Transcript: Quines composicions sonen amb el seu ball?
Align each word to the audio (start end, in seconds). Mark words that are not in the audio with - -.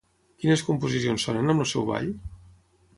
Quines 0.43 0.63
composicions 0.69 1.27
sonen 1.29 1.55
amb 1.55 1.67
el 1.67 1.71
seu 1.75 1.89
ball? 1.93 2.13